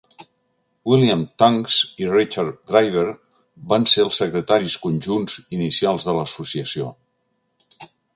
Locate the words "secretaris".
4.23-4.79